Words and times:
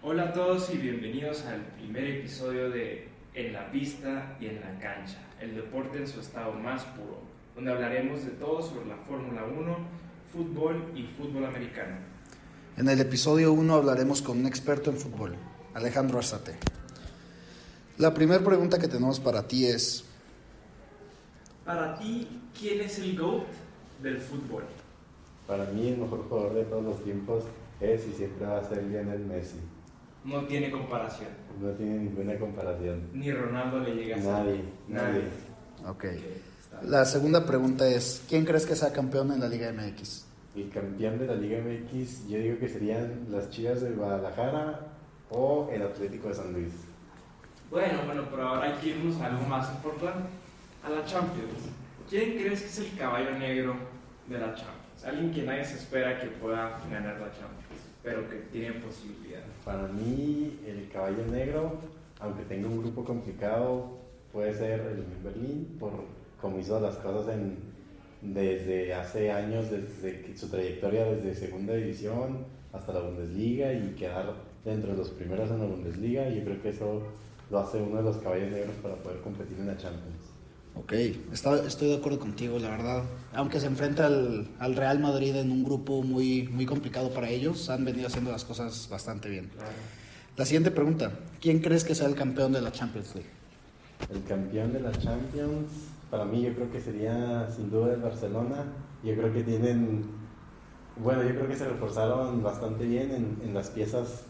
Hola 0.00 0.26
a 0.26 0.32
todos 0.32 0.70
y 0.72 0.78
bienvenidos 0.78 1.44
al 1.44 1.60
primer 1.76 2.04
episodio 2.04 2.70
de 2.70 3.08
En 3.34 3.52
la 3.52 3.68
pista 3.72 4.36
y 4.40 4.46
en 4.46 4.60
la 4.60 4.78
cancha, 4.78 5.18
el 5.40 5.56
deporte 5.56 5.98
en 5.98 6.06
su 6.06 6.20
estado 6.20 6.52
más 6.52 6.84
puro, 6.84 7.18
donde 7.56 7.72
hablaremos 7.72 8.24
de 8.24 8.30
todo 8.30 8.62
sobre 8.62 8.86
la 8.86 8.96
Fórmula 8.98 9.42
1, 9.44 9.76
fútbol 10.32 10.92
y 10.94 11.02
fútbol 11.02 11.46
americano. 11.46 11.96
En 12.76 12.88
el 12.88 13.00
episodio 13.00 13.52
1 13.52 13.74
hablaremos 13.74 14.22
con 14.22 14.38
un 14.38 14.46
experto 14.46 14.90
en 14.90 14.98
fútbol, 14.98 15.34
Alejandro 15.74 16.18
Arzate. 16.18 16.54
La 17.98 18.14
primera 18.14 18.44
pregunta 18.44 18.78
que 18.78 18.86
tenemos 18.86 19.18
para 19.18 19.48
ti 19.48 19.66
es, 19.66 20.04
Para 21.64 21.98
ti, 21.98 22.28
¿quién 22.56 22.82
es 22.82 23.00
el 23.00 23.18
GOAT 23.18 23.48
del 24.00 24.18
fútbol? 24.18 24.62
Para 25.48 25.64
mí 25.64 25.88
el 25.88 25.98
mejor 25.98 26.28
jugador 26.28 26.54
de 26.54 26.64
todos 26.66 26.84
los 26.84 27.02
tiempos 27.02 27.42
es 27.80 28.06
y 28.06 28.12
siempre 28.12 28.46
va 28.46 28.58
a 28.58 28.68
ser 28.68 28.84
Lionel 28.84 29.26
Messi. 29.26 29.58
No 30.24 30.44
tiene 30.44 30.70
comparación. 30.70 31.28
No 31.60 31.70
tiene 31.70 31.98
ninguna 31.98 32.36
comparación. 32.38 33.08
Ni 33.12 33.32
Ronaldo 33.32 33.80
le 33.80 33.94
llega 33.94 34.16
a 34.16 34.18
ser. 34.20 34.32
Nadie, 34.32 34.64
nadie. 34.88 35.22
ok. 35.84 35.88
Ok, 35.90 36.04
está. 36.04 36.82
La 36.82 37.04
segunda 37.04 37.46
pregunta 37.46 37.88
es, 37.88 38.22
¿quién 38.28 38.44
crees 38.44 38.66
que 38.66 38.76
sea 38.76 38.92
campeón 38.92 39.32
en 39.32 39.40
la 39.40 39.48
Liga 39.48 39.72
MX? 39.72 40.26
El 40.56 40.70
campeón 40.70 41.18
de 41.18 41.26
la 41.26 41.34
Liga 41.34 41.58
MX, 41.60 42.28
yo 42.28 42.38
digo 42.38 42.58
que 42.58 42.68
serían 42.68 43.26
las 43.30 43.48
Chivas 43.50 43.80
de 43.80 43.90
Guadalajara 43.92 44.80
o 45.30 45.68
el 45.72 45.82
Atlético 45.82 46.28
de 46.28 46.34
San 46.34 46.52
Luis. 46.52 46.72
Bueno, 47.70 47.98
bueno, 48.06 48.24
pero 48.30 48.48
ahora 48.48 48.64
hay 48.72 48.72
que 48.80 48.88
irnos 48.88 49.20
a 49.20 49.26
algo 49.26 49.46
más 49.46 49.70
importante, 49.70 50.28
a 50.84 50.90
la 50.90 51.04
Champions. 51.04 51.52
¿Quién 52.08 52.32
crees 52.38 52.62
que 52.62 52.68
es 52.68 52.78
el 52.78 52.96
caballo 52.98 53.30
negro 53.38 53.76
de 54.26 54.38
la 54.38 54.54
Champions? 54.54 55.04
Alguien 55.04 55.32
que 55.32 55.42
nadie 55.42 55.64
se 55.64 55.74
espera 55.76 56.18
que 56.18 56.26
pueda 56.28 56.80
ganar 56.90 57.20
la 57.20 57.30
Champions, 57.30 57.82
pero 58.08 58.28
que 58.30 58.36
tiene 58.50 58.72
posibilidad. 58.80 59.42
Para 59.64 59.86
mí 59.88 60.60
el 60.66 60.88
caballo 60.90 61.26
negro, 61.30 61.78
aunque 62.20 62.44
tenga 62.44 62.66
un 62.66 62.78
grupo 62.78 63.04
complicado, 63.04 63.98
puede 64.32 64.54
ser 64.54 64.80
el 64.80 65.00
Unión 65.00 65.22
Berlín 65.22 65.76
por 65.78 65.92
cómo 66.40 66.58
hizo 66.58 66.80
las 66.80 66.96
cosas 66.96 67.34
en, 67.34 67.58
desde 68.22 68.94
hace 68.94 69.30
años, 69.30 69.70
desde 69.70 70.34
su 70.36 70.48
trayectoria 70.48 71.04
desde 71.04 71.34
segunda 71.34 71.74
división 71.74 72.46
hasta 72.72 72.94
la 72.94 73.00
Bundesliga 73.00 73.74
y 73.74 73.94
quedar 73.98 74.34
dentro 74.64 74.92
de 74.92 74.98
los 74.98 75.10
primeros 75.10 75.50
en 75.50 75.58
la 75.58 75.66
Bundesliga. 75.66 76.30
Yo 76.30 76.44
creo 76.44 76.62
que 76.62 76.70
eso 76.70 77.02
lo 77.50 77.58
hace 77.58 77.76
uno 77.82 77.98
de 77.98 78.04
los 78.04 78.16
caballos 78.18 78.50
negros 78.50 78.74
para 78.82 78.94
poder 78.96 79.20
competir 79.20 79.58
en 79.58 79.66
la 79.66 79.76
Champions. 79.76 80.17
Ok, 80.78 80.92
estoy 81.32 81.88
de 81.88 81.96
acuerdo 81.96 82.20
contigo, 82.20 82.58
la 82.60 82.70
verdad. 82.70 83.02
Aunque 83.34 83.58
se 83.58 83.66
enfrenta 83.66 84.06
al, 84.06 84.48
al 84.60 84.76
Real 84.76 85.00
Madrid 85.00 85.34
en 85.34 85.50
un 85.50 85.64
grupo 85.64 86.02
muy, 86.02 86.48
muy 86.52 86.66
complicado 86.66 87.10
para 87.10 87.28
ellos, 87.28 87.68
han 87.68 87.84
venido 87.84 88.06
haciendo 88.06 88.30
las 88.30 88.44
cosas 88.44 88.88
bastante 88.88 89.28
bien. 89.28 89.50
La 90.36 90.44
siguiente 90.44 90.70
pregunta, 90.70 91.10
¿quién 91.40 91.58
crees 91.58 91.82
que 91.82 91.96
sea 91.96 92.06
el 92.06 92.14
campeón 92.14 92.52
de 92.52 92.60
la 92.60 92.70
Champions 92.70 93.12
League? 93.16 93.28
El 94.08 94.22
campeón 94.22 94.72
de 94.72 94.80
la 94.80 94.92
Champions, 94.92 95.68
para 96.12 96.24
mí 96.24 96.42
yo 96.42 96.54
creo 96.54 96.70
que 96.70 96.80
sería 96.80 97.50
sin 97.50 97.70
duda 97.70 97.94
el 97.94 98.00
Barcelona. 98.00 98.64
Yo 99.02 99.16
creo 99.16 99.32
que 99.32 99.42
tienen, 99.42 100.04
bueno, 100.96 101.24
yo 101.24 101.30
creo 101.30 101.48
que 101.48 101.56
se 101.56 101.68
reforzaron 101.68 102.40
bastante 102.40 102.84
bien 102.84 103.10
en, 103.10 103.48
en 103.48 103.52
las 103.52 103.70
piezas 103.70 104.22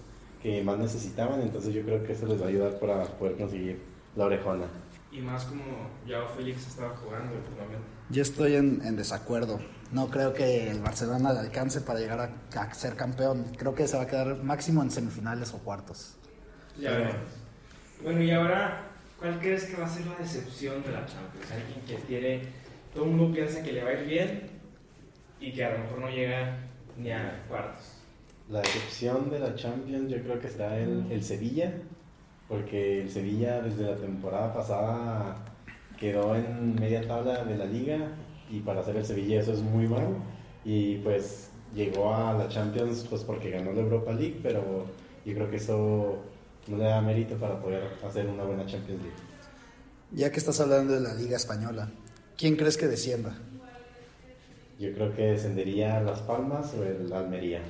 que 0.42 0.64
más 0.64 0.78
necesitaban, 0.78 1.42
entonces 1.42 1.74
yo 1.74 1.82
creo 1.82 2.02
que 2.04 2.14
eso 2.14 2.26
les 2.26 2.40
va 2.40 2.46
a 2.46 2.48
ayudar 2.48 2.78
para 2.78 3.04
poder 3.04 3.36
conseguir 3.36 3.82
la 4.16 4.24
orejona. 4.24 4.64
Y 5.10 5.20
más 5.20 5.44
como 5.44 5.62
Yao 6.06 6.28
Félix 6.28 6.66
estaba 6.66 6.94
jugando 6.96 7.34
últimamente. 7.36 7.78
Yo 8.10 8.22
estoy 8.22 8.56
en, 8.56 8.82
en 8.84 8.96
desacuerdo. 8.96 9.58
No 9.90 10.10
creo 10.10 10.34
que 10.34 10.70
el 10.70 10.80
Barcelona 10.80 11.32
le 11.32 11.38
alcance 11.40 11.80
para 11.80 11.98
llegar 11.98 12.20
a, 12.20 12.60
a 12.60 12.74
ser 12.74 12.94
campeón. 12.94 13.46
Creo 13.56 13.74
que 13.74 13.88
se 13.88 13.96
va 13.96 14.02
a 14.02 14.06
quedar 14.06 14.42
máximo 14.42 14.82
en 14.82 14.90
semifinales 14.90 15.54
o 15.54 15.58
cuartos. 15.58 16.16
Ya 16.78 16.90
Pero- 16.90 17.04
veremos. 17.04 17.32
Bueno, 18.02 18.22
y 18.22 18.30
ahora, 18.30 18.86
¿cuál 19.18 19.40
crees 19.40 19.64
que 19.64 19.76
va 19.80 19.86
a 19.86 19.88
ser 19.88 20.06
la 20.06 20.14
decepción 20.16 20.82
de 20.82 20.92
la 20.92 21.04
Champions? 21.06 21.50
Alguien 21.50 21.80
que 21.86 21.96
tiene, 22.06 22.42
todo 22.94 23.04
el 23.04 23.10
mundo 23.10 23.34
piensa 23.34 23.62
que 23.62 23.72
le 23.72 23.82
va 23.82 23.90
a 23.90 23.94
ir 23.94 24.06
bien 24.06 24.50
y 25.40 25.52
que 25.52 25.64
a 25.64 25.72
lo 25.72 25.78
mejor 25.80 25.98
no 26.00 26.08
llega 26.10 26.58
ni 26.96 27.10
a 27.10 27.44
cuartos. 27.48 27.94
La 28.50 28.60
decepción 28.60 29.30
de 29.30 29.40
la 29.40 29.54
Champions 29.56 30.10
yo 30.12 30.22
creo 30.22 30.38
que 30.38 30.48
será 30.48 30.78
el, 30.78 31.10
el 31.10 31.24
Sevilla, 31.24 31.72
porque 32.48 33.02
el 33.02 33.10
Sevilla 33.10 33.60
desde 33.60 33.84
la 33.84 33.96
temporada 33.96 34.54
pasada 34.54 35.36
quedó 35.98 36.34
en 36.34 36.74
media 36.74 37.06
tabla 37.06 37.44
de 37.44 37.56
la 37.56 37.66
liga 37.66 37.98
y 38.50 38.60
para 38.60 38.82
ser 38.82 38.96
el 38.96 39.04
Sevilla 39.04 39.40
eso 39.40 39.52
es 39.52 39.60
muy 39.60 39.86
malo 39.86 40.16
y 40.64 40.96
pues 40.98 41.50
llegó 41.74 42.14
a 42.14 42.32
la 42.32 42.48
Champions 42.48 43.06
pues 43.08 43.22
porque 43.22 43.50
ganó 43.50 43.72
la 43.72 43.80
Europa 43.80 44.12
League, 44.12 44.40
pero 44.42 44.86
yo 45.24 45.34
creo 45.34 45.50
que 45.50 45.56
eso 45.56 46.18
no 46.66 46.76
le 46.76 46.84
da 46.84 47.00
mérito 47.00 47.36
para 47.36 47.60
poder 47.60 47.82
hacer 48.06 48.26
una 48.26 48.44
buena 48.44 48.66
Champions 48.66 49.02
League. 49.02 49.16
Ya 50.12 50.30
que 50.30 50.38
estás 50.38 50.60
hablando 50.60 50.94
de 50.94 51.00
la 51.00 51.14
Liga 51.14 51.36
Española, 51.36 51.90
¿quién 52.36 52.56
crees 52.56 52.76
que 52.76 52.86
descienda? 52.86 53.36
Yo 54.78 54.92
creo 54.94 55.14
que 55.14 55.32
descendería 55.32 56.00
Las 56.00 56.20
Palmas 56.20 56.72
o 56.74 56.84
el 56.84 57.12
Almería, 57.12 57.60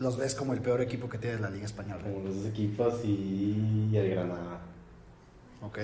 Los 0.00 0.16
ves 0.16 0.34
como 0.34 0.54
el 0.54 0.60
peor 0.60 0.80
equipo 0.80 1.10
que 1.10 1.18
tiene 1.18 1.38
la 1.40 1.50
Liga 1.50 1.66
Española. 1.66 2.02
como 2.02 2.20
los 2.24 2.36
dos 2.36 2.46
equipos 2.46 3.04
y 3.04 3.90
el 3.94 4.10
Granada. 4.10 4.60
Ok. 5.62 5.78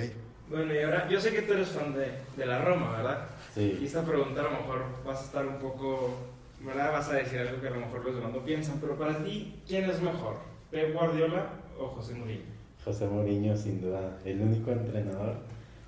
Bueno, 0.48 0.74
y 0.74 0.78
ahora, 0.78 1.06
yo 1.06 1.20
sé 1.20 1.32
que 1.34 1.42
tú 1.42 1.52
eres 1.52 1.68
fan 1.68 1.92
de, 1.92 2.12
de 2.34 2.46
la 2.46 2.64
Roma, 2.64 2.92
¿verdad? 2.96 3.26
Y 3.54 3.60
Sí. 3.60 3.80
esta 3.84 4.02
pregunta 4.04 4.40
a 4.40 4.44
lo 4.44 4.50
mejor 4.52 4.84
vas 5.04 5.20
a 5.20 5.24
estar 5.26 5.46
un 5.46 5.58
poco, 5.58 6.16
¿verdad? 6.64 6.92
Vas 6.92 7.10
a 7.10 7.14
decir 7.16 7.40
algo 7.40 7.60
que 7.60 7.66
a 7.68 7.72
lo 7.72 7.80
mejor 7.80 8.04
los 8.06 8.14
demás 8.14 8.32
no 8.32 8.42
piensan, 8.42 8.78
pero 8.80 8.96
para 8.96 9.22
ti, 9.22 9.60
¿quién 9.68 9.84
es 9.90 10.00
mejor? 10.00 10.36
¿Pep 10.70 10.94
Guardiola 10.94 11.50
o 11.78 11.88
José 11.88 12.14
Mourinho? 12.14 12.44
José 12.82 13.06
Mourinho, 13.06 13.54
sin 13.54 13.82
duda, 13.82 14.16
el 14.24 14.40
único 14.40 14.70
entrenador 14.70 15.34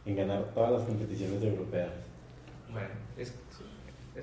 en 0.05 0.17
ganar 0.17 0.45
todas 0.55 0.73
las 0.73 0.83
competiciones 0.83 1.43
europeas. 1.43 1.89
Bueno, 2.71 2.89
es... 3.17 3.33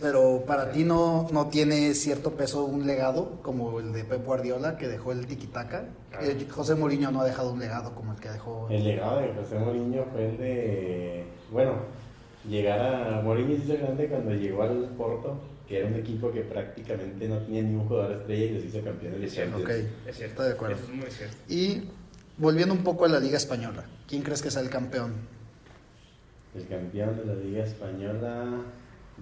Pero 0.02 0.44
para 0.46 0.72
ti 0.72 0.84
no, 0.84 1.28
no 1.32 1.48
tiene 1.48 1.94
cierto 1.94 2.32
peso 2.32 2.66
un 2.66 2.86
legado 2.86 3.40
como 3.42 3.80
el 3.80 3.94
de 3.94 4.04
Pep 4.04 4.26
Guardiola 4.26 4.78
que 4.78 4.88
dejó 4.88 5.12
el 5.12 5.26
tiki-taka. 5.28 5.86
Claro. 6.12 6.26
Eh, 6.26 6.48
José 6.50 6.76
Mourinho 6.76 7.12
no 7.12 7.22
ha 7.22 7.26
dejado 7.26 7.52
un 7.54 7.60
legado 7.60 7.94
como 7.96 8.14
el 8.14 8.20
que 8.20 8.30
dejó. 8.30 8.68
El 8.70 8.84
legado 8.84 9.20
de 9.22 9.34
José 9.34 9.58
Mourinho 9.60 10.06
fue 10.12 10.30
el 10.30 10.38
de, 10.38 11.26
bueno, 11.52 11.74
llegar 12.48 12.80
a 12.80 13.22
Mourinho 13.22 13.56
se 13.58 13.64
hizo 13.64 13.78
grande 13.78 14.08
cuando 14.08 14.32
llegó 14.34 14.64
al 14.64 14.90
Porto, 14.98 15.38
que 15.68 15.80
era 15.80 15.88
un 15.88 15.96
equipo 15.96 16.32
que 16.32 16.42
prácticamente 16.42 17.28
no 17.28 17.38
tenía 17.40 17.64
ni 17.64 17.76
un 17.76 17.88
jugador 17.88 18.12
estrella 18.14 18.46
y 18.46 18.50
los 18.56 18.64
hizo 18.66 18.82
campeones 18.84 19.20
de 19.22 19.26
Es 19.28 19.34
cierto. 19.34 19.58
Champions. 19.58 19.80
Ok, 19.86 20.08
Es 20.10 20.16
cierto. 20.18 20.32
estoy 20.34 20.46
de 20.48 20.54
acuerdo. 20.54 20.76
Eso 20.76 20.84
es 20.86 20.90
muy 20.98 21.12
cierto. 21.12 21.36
Y 21.50 21.90
volviendo 22.38 22.74
un 22.74 22.84
poco 22.84 23.06
a 23.06 23.08
la 23.08 23.20
Liga 23.20 23.38
Española, 23.38 23.86
¿quién 24.08 24.22
crees 24.22 24.42
que 24.42 24.52
sea 24.52 24.62
el 24.62 24.70
campeón? 24.70 25.14
El 26.54 26.68
campeón 26.68 27.18
de 27.18 27.26
la 27.26 27.34
Liga 27.36 27.64
Española, 27.66 28.46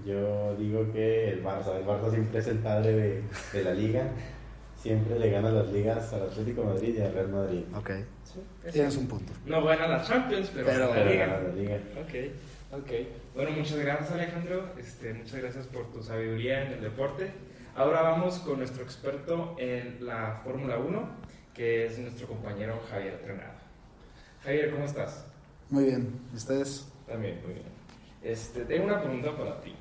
yo 0.06 0.56
digo 0.58 0.92
que 0.92 1.30
el 1.30 1.44
Barça. 1.44 1.76
El 1.78 1.86
Barça 1.86 2.09
siempre 2.12 2.40
es 2.40 2.48
el 2.48 2.59
padre 2.59 2.94
de, 2.94 3.24
de 3.54 3.64
la 3.64 3.74
liga. 3.74 4.08
Siempre 4.76 5.18
le 5.18 5.30
gana 5.30 5.50
las 5.50 5.70
ligas 5.72 6.12
al 6.14 6.24
Atlético 6.24 6.62
de 6.62 6.68
Madrid 6.68 6.96
y 6.98 7.02
al 7.02 7.14
Real 7.14 7.30
Madrid. 7.30 7.64
Ok, 7.76 7.90
Sí, 8.26 8.40
es 8.66 8.74
tienes 8.74 8.98
un 8.98 9.08
punto. 9.08 9.31
No 9.46 9.64
gana 9.64 9.88
la 9.88 10.04
Champions, 10.04 10.52
pero, 10.54 10.66
Pero- 10.66 10.88
gana 10.90 10.90
la 10.90 10.96
Pero 11.04 11.12
Liga. 11.12 11.26
gana 11.28 11.48
la 11.48 11.54
liga. 11.56 11.76
Ok, 12.02 12.80
ok. 12.81 12.92
Bueno, 13.36 13.52
muchas 13.52 13.78
gracias 13.78 14.12
Alejandro, 14.12 14.66
este, 14.78 15.14
muchas 15.14 15.40
gracias 15.40 15.68
por 15.68 15.90
tu 15.92 16.04
sabiduría 16.04 16.66
en 16.66 16.74
el 16.74 16.81
deporte. 16.81 17.31
Ahora 17.75 18.02
vamos 18.02 18.40
con 18.40 18.58
nuestro 18.58 18.84
experto 18.84 19.56
en 19.58 20.06
la 20.06 20.42
Fórmula 20.44 20.78
1, 20.78 21.10
que 21.54 21.86
es 21.86 21.98
nuestro 22.00 22.28
compañero 22.28 22.81
Javier 22.90 23.20
Trenado. 23.24 23.54
Javier, 24.44 24.72
¿cómo 24.72 24.84
estás? 24.86 25.25
Muy 25.70 25.86
bien, 25.86 26.10
¿ustedes? 26.36 26.88
También, 27.08 27.40
muy 27.46 27.54
bien. 27.54 27.66
Este, 28.22 28.66
tengo 28.66 28.86
una 28.86 29.02
pregunta 29.02 29.36
para 29.38 29.62
ti. 29.62 29.74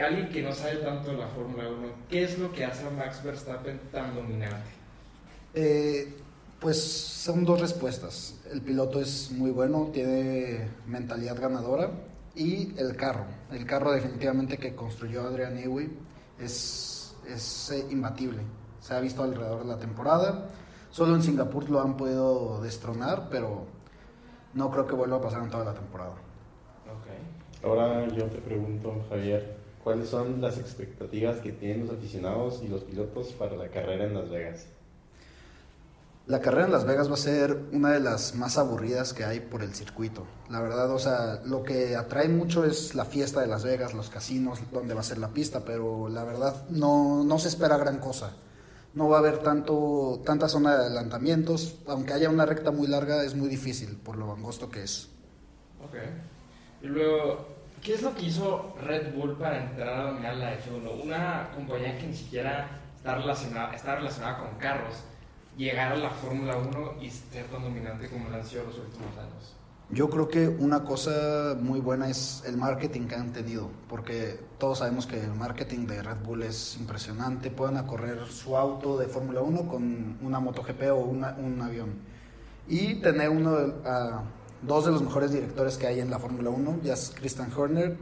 Alguien 0.00 0.28
que 0.28 0.42
no 0.42 0.52
sabe 0.52 0.76
tanto 0.76 1.12
de 1.12 1.18
la 1.18 1.28
Fórmula 1.28 1.68
1, 1.68 1.88
¿qué 2.08 2.24
es 2.24 2.38
lo 2.38 2.50
que 2.50 2.64
hace 2.64 2.86
a 2.86 2.90
Max 2.90 3.22
Verstappen 3.22 3.78
tan 3.92 4.14
dominante? 4.14 4.70
Eh, 5.54 6.12
pues 6.58 6.82
son 6.82 7.44
dos 7.44 7.60
respuestas. 7.60 8.40
El 8.50 8.60
piloto 8.60 9.00
es 9.00 9.30
muy 9.30 9.52
bueno, 9.52 9.90
tiene 9.92 10.68
mentalidad 10.86 11.40
ganadora 11.40 11.90
y 12.34 12.74
el 12.76 12.96
carro. 12.96 13.24
El 13.52 13.64
carro 13.66 13.92
definitivamente 13.92 14.58
que 14.58 14.74
construyó 14.74 15.22
Adrian 15.22 15.54
Newey 15.54 15.90
es, 16.40 17.14
es 17.28 17.70
eh, 17.70 17.86
imbatible. 17.90 18.40
Se 18.80 18.94
ha 18.94 19.00
visto 19.00 19.22
alrededor 19.22 19.60
de 19.60 19.68
la 19.68 19.78
temporada. 19.78 20.48
Solo 20.90 21.14
en 21.14 21.22
Singapur 21.22 21.70
lo 21.70 21.80
han 21.80 21.96
podido 21.96 22.60
destronar, 22.62 23.28
pero 23.30 23.66
no 24.54 24.70
creo 24.72 24.86
que 24.86 24.94
vuelva 24.94 25.18
a 25.18 25.20
pasar 25.20 25.42
en 25.42 25.50
toda 25.50 25.64
la 25.64 25.74
temporada. 25.74 26.12
Ok. 26.12 27.64
Ahora 27.64 28.06
yo 28.08 28.24
te 28.24 28.38
pregunto, 28.38 29.04
Javier, 29.08 29.63
¿cuáles 29.84 30.08
son 30.08 30.40
las 30.40 30.58
expectativas 30.58 31.36
que 31.36 31.52
tienen 31.52 31.86
los 31.86 31.96
aficionados 31.96 32.62
y 32.64 32.68
los 32.68 32.82
pilotos 32.82 33.32
para 33.32 33.54
la 33.54 33.68
carrera 33.68 34.06
en 34.06 34.14
Las 34.14 34.30
Vegas? 34.30 34.66
La 36.26 36.40
carrera 36.40 36.64
en 36.64 36.72
Las 36.72 36.86
Vegas 36.86 37.10
va 37.10 37.14
a 37.14 37.18
ser 37.18 37.54
una 37.72 37.92
de 37.92 38.00
las 38.00 38.34
más 38.34 38.56
aburridas 38.56 39.12
que 39.12 39.24
hay 39.24 39.40
por 39.40 39.62
el 39.62 39.74
circuito. 39.74 40.26
La 40.48 40.62
verdad, 40.62 40.90
o 40.90 40.98
sea, 40.98 41.42
lo 41.44 41.62
que 41.62 41.96
atrae 41.96 42.30
mucho 42.30 42.64
es 42.64 42.94
la 42.94 43.04
fiesta 43.04 43.42
de 43.42 43.46
Las 43.46 43.62
Vegas, 43.62 43.92
los 43.92 44.08
casinos, 44.08 44.58
donde 44.72 44.94
va 44.94 45.00
a 45.00 45.04
ser 45.04 45.18
la 45.18 45.28
pista, 45.28 45.66
pero 45.66 46.08
la 46.08 46.24
verdad 46.24 46.66
no, 46.70 47.22
no 47.24 47.38
se 47.38 47.48
espera 47.48 47.76
gran 47.76 47.98
cosa. 47.98 48.32
no 48.94 49.08
va 49.08 49.16
a 49.16 49.18
haber 49.20 49.38
tanto, 49.38 50.22
tanta 50.24 50.48
zona 50.48 50.76
de 50.76 50.86
adelantamientos, 50.86 51.76
aunque 51.86 52.14
haya 52.14 52.30
una 52.30 52.46
recta 52.46 52.70
muy 52.70 52.86
larga 52.86 53.22
es 53.24 53.34
muy 53.34 53.48
difícil 53.48 53.96
por 53.96 54.16
lo 54.16 54.32
angosto 54.32 54.70
que 54.70 54.84
es. 54.84 55.08
Ok. 55.84 55.96
Y 56.82 56.86
luego, 56.86 57.53
¿qué 57.84 57.92
es 57.94 58.02
lo 58.02 58.14
que 58.14 58.24
hizo 58.24 58.74
Red 58.80 59.14
Bull 59.14 59.36
para 59.36 59.62
entrar 59.62 59.88
a 59.88 60.06
dominar 60.06 60.36
la 60.36 60.58
F1? 60.58 61.04
Una 61.04 61.50
compañía 61.54 61.96
que 61.98 62.06
ni 62.06 62.14
siquiera 62.14 62.80
está 62.96 63.14
relacionada, 63.16 63.74
está 63.74 63.96
relacionada 63.96 64.38
con 64.38 64.58
carros, 64.58 65.04
llegar 65.56 65.92
a 65.92 65.96
la 65.96 66.10
Fórmula 66.10 66.56
1 66.56 66.94
y 67.02 67.10
ser 67.10 67.44
tan 67.46 67.62
dominante 67.62 68.08
como 68.08 68.30
lo 68.30 68.36
han 68.36 68.44
sido 68.44 68.64
los 68.64 68.78
últimos 68.78 69.16
años. 69.18 69.54
Yo 69.90 70.08
creo 70.08 70.28
que 70.28 70.48
una 70.48 70.82
cosa 70.82 71.56
muy 71.60 71.78
buena 71.78 72.08
es 72.08 72.42
el 72.46 72.56
marketing 72.56 73.06
que 73.06 73.16
han 73.16 73.34
tenido, 73.34 73.68
porque 73.86 74.40
todos 74.58 74.78
sabemos 74.78 75.06
que 75.06 75.20
el 75.20 75.34
marketing 75.34 75.86
de 75.86 76.02
Red 76.02 76.24
Bull 76.24 76.42
es 76.42 76.78
impresionante. 76.80 77.50
Pueden 77.50 77.80
correr 77.84 78.24
su 78.28 78.56
auto 78.56 78.98
de 78.98 79.08
Fórmula 79.08 79.42
1 79.42 79.68
con 79.68 80.18
una 80.22 80.40
MotoGP 80.40 80.84
o 80.90 80.96
una, 80.96 81.36
un 81.38 81.60
avión. 81.60 81.96
Y 82.66 82.94
tener 83.02 83.28
uno 83.28 83.58
a 83.84 84.22
dos 84.66 84.86
de 84.86 84.92
los 84.92 85.02
mejores 85.02 85.32
directores 85.32 85.76
que 85.76 85.86
hay 85.86 86.00
en 86.00 86.10
la 86.10 86.18
Fórmula 86.18 86.50
1, 86.50 86.80
ya 86.82 86.94
es 86.94 87.12
Christian 87.14 87.50
Horner 87.56 87.96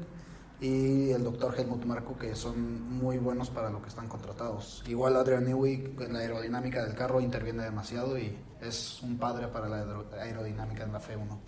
y 0.61 1.11
el 1.11 1.25
doctor 1.25 1.55
Helmut 1.59 1.85
Marko, 1.85 2.17
que 2.17 2.37
son 2.37 2.89
muy 2.89 3.19
buenos 3.19 3.51
para 3.51 3.69
lo 3.71 3.83
que 3.83 3.89
están 3.89 4.09
contratados. 4.09 4.85
Igual 4.87 5.17
Adrian 5.17 5.45
Newey, 5.45 5.97
en 5.99 6.13
la 6.13 6.21
aerodinámica 6.21 6.85
del 6.85 6.95
carro, 6.95 7.21
interviene 7.21 7.65
demasiado 7.65 8.17
y 8.17 8.37
es 8.61 9.03
un 9.03 9.19
padre 9.19 9.49
para 9.49 9.69
la 9.69 9.85
aerodinámica 10.21 10.85
en 10.85 10.93
la 10.93 11.01
F1. 11.01 11.39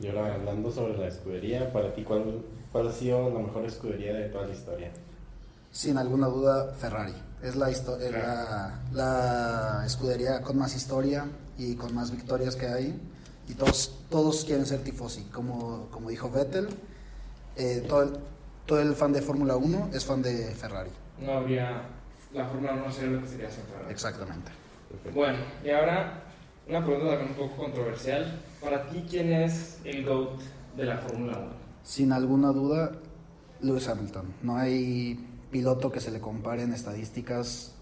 Y 0.00 0.08
ahora 0.08 0.34
hablando 0.34 0.70
sobre 0.70 0.98
la 0.98 1.08
escudería, 1.08 1.72
para 1.72 1.94
ti, 1.94 2.02
¿cuál, 2.02 2.42
¿cuál 2.70 2.88
ha 2.88 2.92
sido 2.92 3.30
la 3.30 3.40
mejor 3.40 3.64
escudería 3.64 4.12
de 4.12 4.28
toda 4.28 4.46
la 4.46 4.52
historia? 4.52 4.90
Sin 5.70 5.96
alguna 5.96 6.26
duda, 6.26 6.74
Ferrari. 6.74 7.14
Es 7.42 7.56
la, 7.56 7.70
la, 7.70 8.80
la, 8.92 9.82
escudería 9.86 10.40
con 10.42 10.58
más 10.58 10.74
historia 10.74 11.26
y 11.58 11.74
con 11.74 11.94
más 11.94 12.10
victorias 12.10 12.56
que 12.56 12.66
hay. 12.66 13.00
Y 13.48 13.54
todos, 13.54 13.98
todos 14.10 14.44
quieren 14.44 14.66
ser 14.66 14.82
tifosi. 14.82 15.24
Como, 15.24 15.88
como 15.90 16.10
dijo 16.10 16.30
Vettel, 16.30 16.68
eh, 17.56 17.84
todo, 17.88 18.02
el, 18.02 18.12
todo 18.66 18.80
el 18.80 18.94
fan 18.94 19.12
de 19.12 19.20
Fórmula 19.20 19.56
1 19.56 19.90
es 19.92 20.04
fan 20.04 20.22
de 20.22 20.54
Ferrari. 20.54 20.90
No 21.20 21.32
habría. 21.32 21.82
La 22.32 22.46
Fórmula 22.46 22.74
1 22.74 22.92
sería 22.92 23.10
lo 23.10 23.22
que 23.22 23.28
sería 23.28 23.50
sin 23.50 23.64
Ferrari. 23.64 23.92
Exactamente. 23.92 24.50
Bueno, 25.12 25.38
y 25.64 25.70
ahora 25.70 26.24
una 26.68 26.84
pregunta 26.84 27.10
también 27.10 27.30
un 27.30 27.36
poco 27.36 27.62
controversial. 27.64 28.40
Para 28.60 28.88
ti, 28.88 29.04
¿quién 29.08 29.32
es 29.32 29.78
el 29.84 30.04
GOAT 30.04 30.40
de 30.76 30.84
la 30.84 30.96
Fórmula 30.98 31.38
1? 31.38 31.48
Sin 31.82 32.12
alguna 32.12 32.52
duda, 32.52 32.92
Lewis 33.60 33.86
Hamilton. 33.88 34.32
No 34.42 34.56
hay 34.56 35.18
piloto 35.50 35.92
que 35.92 36.00
se 36.00 36.10
le 36.10 36.20
compare 36.20 36.62
en 36.62 36.72
estadísticas. 36.72 37.74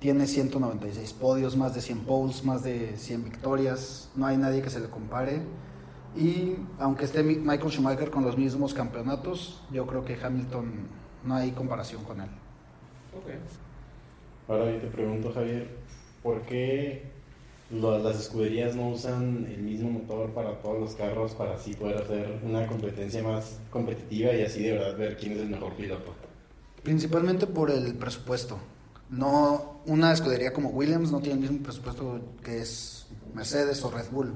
Tiene 0.00 0.26
196 0.26 1.12
podios, 1.12 1.56
más 1.56 1.74
de 1.74 1.82
100 1.82 2.00
poles, 2.00 2.42
más 2.42 2.62
de 2.62 2.96
100 2.96 3.24
victorias. 3.24 4.10
No 4.16 4.26
hay 4.26 4.38
nadie 4.38 4.62
que 4.62 4.70
se 4.70 4.80
le 4.80 4.88
compare. 4.88 5.42
Y 6.16 6.56
aunque 6.78 7.04
esté 7.04 7.22
Michael 7.22 7.70
Schumacher 7.70 8.10
con 8.10 8.24
los 8.24 8.36
mismos 8.36 8.72
campeonatos, 8.72 9.62
yo 9.70 9.86
creo 9.86 10.04
que 10.04 10.16
Hamilton 10.20 10.88
no 11.24 11.34
hay 11.34 11.50
comparación 11.52 12.02
con 12.04 12.22
él. 12.22 12.28
Ok. 13.14 13.30
Ahora 14.48 14.72
yo 14.72 14.78
te 14.78 14.86
pregunto, 14.86 15.32
Javier, 15.32 15.68
¿por 16.22 16.40
qué 16.42 17.02
las 17.70 18.18
escuderías 18.18 18.74
no 18.74 18.88
usan 18.88 19.46
el 19.48 19.62
mismo 19.62 19.90
motor 19.90 20.30
para 20.30 20.58
todos 20.60 20.80
los 20.80 20.94
carros 20.94 21.34
para 21.34 21.54
así 21.54 21.74
poder 21.74 21.98
hacer 21.98 22.40
una 22.42 22.66
competencia 22.66 23.22
más 23.22 23.60
competitiva 23.70 24.32
y 24.32 24.42
así 24.42 24.62
de 24.62 24.72
verdad 24.72 24.96
ver 24.96 25.16
quién 25.16 25.32
es 25.32 25.40
el 25.40 25.50
mejor 25.50 25.74
piloto? 25.74 26.14
Principalmente 26.82 27.46
por 27.46 27.70
el 27.70 27.94
presupuesto. 27.94 28.58
No, 29.10 29.80
una 29.86 30.12
escudería 30.12 30.52
como 30.52 30.68
Williams 30.68 31.10
no 31.10 31.18
tiene 31.18 31.34
el 31.34 31.40
mismo 31.40 31.64
presupuesto 31.64 32.20
que 32.44 32.60
es 32.60 33.06
Mercedes 33.34 33.84
o 33.84 33.90
Red 33.90 34.10
Bull. 34.10 34.34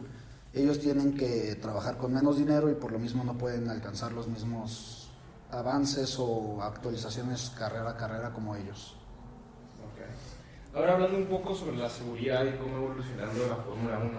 Ellos 0.53 0.81
tienen 0.81 1.15
que 1.15 1.57
trabajar 1.61 1.97
con 1.97 2.13
menos 2.13 2.39
dinero 2.39 2.69
y 2.71 2.75
por 2.75 2.91
lo 2.91 2.99
mismo 2.99 3.23
no 3.23 3.39
pueden 3.39 3.69
alcanzar 3.71 4.13
los 4.13 4.27
mismos 4.27 5.11
avances 5.51 6.17
o 6.19 6.61
actualizaciones 6.63 7.53
carrera 7.57 7.91
a 7.91 7.97
carrera 7.97 8.33
como 8.33 8.57
ellos. 8.57 8.97
Ahora 10.75 10.95
hablando 10.95 11.19
un 11.19 11.27
poco 11.27 11.55
sobre 11.55 11.77
la 11.77 11.89
seguridad 11.89 12.45
y 12.45 12.59
cómo 12.59 12.79
evolucionando 12.79 13.47
la 13.47 13.57
Fórmula 13.57 13.99
1, 13.99 14.11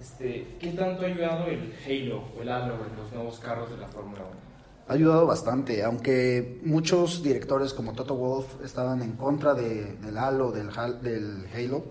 este, 0.00 0.56
¿qué 0.58 0.72
tanto 0.72 1.02
ha 1.02 1.06
ayudado 1.06 1.46
el 1.48 1.74
Halo 1.84 2.24
o 2.34 2.40
el 2.40 2.48
Halo 2.48 2.74
en 2.86 2.96
los 2.96 3.12
nuevos 3.12 3.38
carros 3.38 3.70
de 3.70 3.76
la 3.76 3.88
Fórmula 3.88 4.22
1? 4.22 4.51
Ha 4.88 4.94
ayudado 4.94 5.26
bastante, 5.26 5.84
aunque 5.84 6.60
muchos 6.64 7.22
directores 7.22 7.72
como 7.72 7.92
Toto 7.92 8.14
Wolff 8.16 8.62
estaban 8.64 9.00
en 9.02 9.12
contra 9.12 9.54
de, 9.54 9.96
del 9.96 10.18
Halo, 10.18 10.50
del, 10.50 10.70
del 11.00 11.46
Halo, 11.54 11.84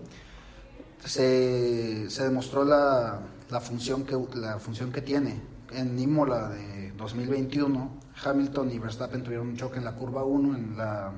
se, 1.04 2.08
se 2.10 2.24
demostró 2.24 2.64
la, 2.64 3.20
la, 3.50 3.60
función 3.60 4.04
que, 4.04 4.16
la 4.34 4.58
función 4.58 4.92
que 4.92 5.02
tiene. 5.02 5.40
En 5.72 5.98
Imola 5.98 6.50
de 6.50 6.92
2021, 6.92 7.90
Hamilton 8.24 8.70
y 8.70 8.78
Verstappen 8.78 9.22
tuvieron 9.22 9.48
un 9.48 9.56
choque 9.56 9.78
en 9.78 9.84
la 9.84 9.94
curva 9.94 10.22
1, 10.22 10.56
en, 10.56 10.76
la, 10.76 11.12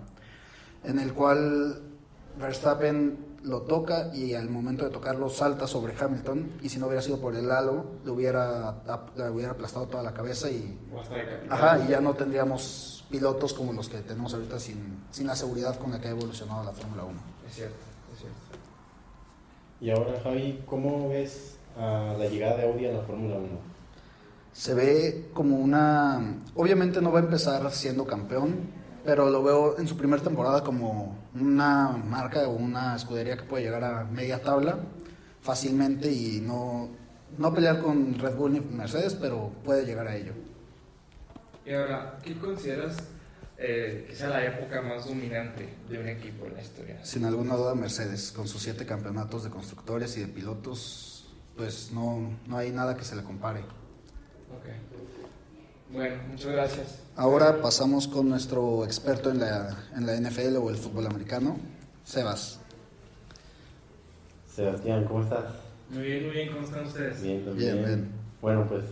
en 0.85 0.99
el 1.01 1.13
cual 1.13 1.83
Verstappen 2.39 3.24
lo 3.45 3.63
toca 3.63 4.11
y 4.15 4.35
al 4.35 4.49
momento 4.49 4.85
de 4.85 4.91
tocarlo 4.91 5.29
salta 5.29 5.67
sobre 5.67 5.95
Hamilton 5.99 6.59
y 6.63 6.71
si 6.71 6.79
no 6.79 6.87
hubiera 6.87 7.03
sido 7.03 7.21
por 7.21 7.37
el 7.37 7.51
halo 7.51 7.85
le 8.05 8.11
hubiera, 8.11 8.83
le 9.17 9.31
hubiera 9.31 9.53
aplastado 9.53 9.87
toda 9.87 10.03
la 10.03 10.15
cabeza 10.15 10.51
y, 10.51 10.79
ajá, 11.51 11.85
y 11.85 11.89
ya 11.89 12.01
no 12.01 12.15
tendríamos 12.15 13.05
pilotos 13.11 13.53
como 13.53 13.73
los 13.75 13.89
que 13.89 13.99
tenemos 13.99 14.33
ahorita 14.33 14.59
sin, 14.59 15.05
sin 15.11 15.27
la 15.27 15.37
seguridad 15.37 15.79
con 15.79 15.93
la 15.93 16.01
que 16.01 16.09
ha 16.09 16.13
evolucionado 16.13 16.65
la 16.65 16.73
Fórmula 16.73 17.05
1. 17.05 17.21
Es 17.47 17.55
cierto, 17.55 17.77
es 18.15 18.21
cierto. 18.21 18.39
Y 19.81 19.91
ahora 19.91 20.19
Javi, 20.23 20.63
¿cómo 20.65 21.11
ves 21.11 21.59
a 21.79 22.15
la 22.19 22.27
llegada 22.27 22.57
de 22.57 22.67
Audi 22.67 22.87
a 22.87 22.93
la 22.93 23.03
Fórmula 23.03 23.37
1? 23.37 23.47
Se 24.55 24.73
ve 24.73 25.29
como 25.35 25.57
una... 25.57 26.41
Obviamente 26.55 27.03
no 27.03 27.13
va 27.13 27.19
a 27.19 27.23
empezar 27.23 27.71
siendo 27.73 28.07
campeón, 28.07 28.71
pero 29.05 29.29
lo 29.29 29.43
veo 29.43 29.79
en 29.79 29.87
su 29.87 29.97
primera 29.97 30.23
temporada 30.23 30.65
como 30.65 31.19
una 31.35 31.89
marca 31.89 32.49
o 32.49 32.53
una 32.53 32.97
escudería 32.97 33.37
que 33.37 33.45
puede 33.45 33.65
llegar 33.65 33.85
a 33.85 34.05
media 34.05 34.41
tabla 34.41 34.79
fácilmente 35.43 36.11
y 36.11 36.41
no, 36.41 36.89
no 37.37 37.53
pelear 37.53 37.81
con 37.81 38.19
Red 38.19 38.35
Bull 38.35 38.53
ni 38.55 38.61
Mercedes, 38.61 39.15
pero 39.15 39.53
puede 39.63 39.85
llegar 39.85 40.09
a 40.09 40.17
ello. 40.17 40.33
Y 41.67 41.73
ahora, 41.75 42.19
¿qué 42.23 42.39
consideras 42.39 42.97
eh, 43.59 44.11
sea 44.15 44.29
la 44.29 44.45
época 44.45 44.81
más 44.81 45.07
dominante 45.07 45.69
de 45.89 45.99
un 45.99 46.09
equipo 46.09 46.47
en 46.47 46.55
la 46.55 46.63
historia? 46.63 47.05
Sin 47.05 47.27
alguna 47.27 47.57
duda 47.57 47.75
Mercedes, 47.75 48.33
con 48.33 48.49
sus 48.49 48.63
siete 48.63 48.87
campeonatos 48.87 49.45
de 49.45 49.51
constructores 49.51 50.17
y 50.17 50.21
de 50.21 50.29
pilotos, 50.29 51.29
pues 51.57 51.91
no, 51.93 52.39
no 52.47 52.57
hay 52.57 52.71
nada 52.71 52.97
que 52.97 53.05
se 53.05 53.15
le 53.15 53.23
compare. 53.23 53.61
Okay. 54.61 54.75
Bueno, 55.95 56.17
muchas 56.29 56.51
gracias. 56.51 57.03
Ahora 57.15 57.63
pasamos 57.63 58.09
con 58.09 58.29
nuestro 58.29 58.85
experto 58.85 59.31
en 59.31 59.39
la, 59.39 59.79
en 59.97 60.05
la 60.05 60.17
NFL 60.17 60.57
o 60.57 60.69
el 60.69 60.75
fútbol 60.75 61.07
americano, 61.07 61.57
Sebas. 62.03 62.59
Sebastián, 64.53 65.05
¿cómo 65.05 65.23
estás? 65.23 65.45
Muy 65.91 66.03
bien, 66.03 66.25
muy 66.25 66.33
bien, 66.33 66.49
¿cómo 66.53 66.67
están 66.67 66.87
ustedes? 66.87 67.23
Bien, 67.23 67.45
también. 67.45 67.75
Bien, 67.75 67.87
bien. 67.87 68.09
Bueno, 68.43 68.67
pues 68.69 68.83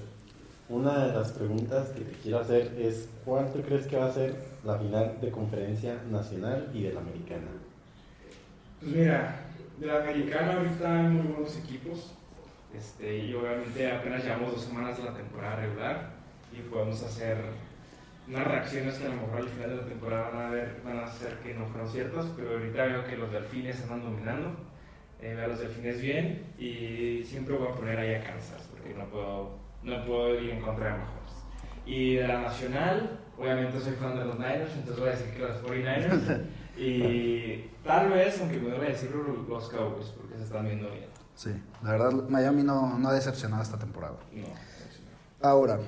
una 0.69 1.07
de 1.07 1.13
las 1.15 1.33
preguntas 1.33 1.89
que 1.89 2.03
te 2.03 2.13
quiero 2.23 2.39
hacer 2.39 2.73
es, 2.79 3.09
¿cuál 3.25 3.53
tú 3.53 3.63
crees 3.63 3.89
que 3.89 3.97
va 3.97 4.07
a 4.07 4.13
ser 4.13 4.37
la 4.65 4.79
final 4.79 5.19
de 5.21 5.31
conferencia 5.33 6.01
nacional 6.09 6.71
y 6.73 6.85
de 6.85 6.93
la 6.93 7.01
americana? 7.01 7.49
Pues 8.79 8.93
mira, 8.93 9.41
de 9.77 9.87
la 9.89 10.03
americana 10.05 10.53
ahorita 10.53 11.01
hay 11.01 11.09
muy 11.09 11.33
buenos 11.33 11.57
equipos, 11.57 12.13
este, 12.73 13.19
y 13.19 13.35
obviamente 13.35 13.91
apenas 13.91 14.23
llevamos 14.23 14.53
dos 14.53 14.63
semanas 14.63 14.97
de 14.97 15.03
la 15.03 15.15
temporada 15.15 15.57
regular 15.57 16.22
y 16.53 16.61
podemos 16.71 17.03
hacer 17.03 17.37
unas 18.29 18.47
reacciones 18.47 18.95
que 18.95 19.07
a 19.07 19.09
lo 19.09 19.17
mejor 19.17 19.39
al 19.39 19.49
final 19.49 19.71
de 19.71 19.77
la 19.77 19.85
temporada 19.87 20.31
van 20.31 20.47
a, 20.47 20.51
ver, 20.51 20.81
van 20.85 20.99
a 20.99 21.07
ser 21.07 21.39
que 21.39 21.55
no 21.55 21.67
fueron 21.67 21.89
ciertas, 21.89 22.27
pero 22.37 22.51
ahorita 22.53 22.85
veo 22.85 23.05
que 23.05 23.17
los 23.17 23.33
delfines 23.33 23.81
están 23.81 24.03
dominando, 24.03 24.55
eh, 25.21 25.35
veo 25.35 25.45
a 25.45 25.49
los 25.49 25.59
delfines 25.59 26.01
bien 26.01 26.53
y 26.59 27.25
siempre 27.25 27.57
voy 27.57 27.69
a 27.69 27.75
poner 27.75 27.99
ahí 27.99 28.15
a 28.15 28.25
Kansas 28.25 28.69
porque 28.71 28.95
no 28.95 29.07
puedo, 29.07 29.59
no 29.83 30.05
puedo 30.05 30.41
ir 30.41 30.51
en 30.51 30.61
contra 30.61 30.87
de 30.87 30.99
mejores. 30.99 31.33
Y 31.85 32.15
de 32.15 32.29
la 32.29 32.43
nacional, 32.43 33.19
obviamente 33.37 33.81
soy 33.81 33.95
fan 33.95 34.17
de 34.17 34.25
los 34.25 34.39
Niners, 34.39 34.73
entonces 34.75 34.99
voy 34.99 35.09
a 35.09 35.13
decir 35.13 35.33
que 35.33 35.39
los 35.41 35.63
49ers. 35.63 36.45
y 36.77 37.71
tal 37.85 38.11
vez, 38.11 38.41
aunque 38.41 38.59
me 38.59 38.75
voy 38.77 38.87
a 38.87 38.91
decir 38.91 39.11
los 39.11 39.69
Cowboys, 39.69 40.07
porque 40.11 40.37
se 40.37 40.45
están 40.45 40.65
viendo 40.65 40.89
bien. 40.91 41.07
Sí, 41.35 41.51
la 41.83 41.93
verdad, 41.93 42.13
Miami 42.29 42.63
no, 42.63 42.99
no 42.99 43.09
ha 43.09 43.15
decepcionado 43.15 43.63
esta 43.63 43.79
temporada. 43.79 44.17
No, 44.33 44.47
Ahora, 45.41 45.81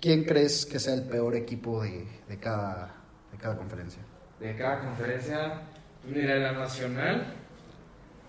¿Quién 0.00 0.24
crees 0.24 0.66
que 0.66 0.78
sea 0.78 0.94
el 0.94 1.04
peor 1.04 1.34
equipo 1.34 1.82
de, 1.82 2.06
de, 2.28 2.38
cada, 2.38 2.94
de 3.32 3.38
cada 3.38 3.56
conferencia? 3.56 4.02
De 4.38 4.56
cada 4.56 4.80
conferencia, 4.80 5.62
mira, 6.06 6.36
la 6.36 6.52
nacional, 6.52 7.34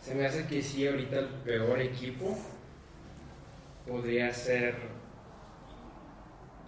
se 0.01 0.15
me 0.15 0.25
hace 0.25 0.45
que 0.45 0.61
sí, 0.61 0.87
ahorita 0.87 1.19
el 1.19 1.27
peor 1.43 1.81
equipo 1.81 2.37
podría 3.87 4.33
ser 4.33 4.75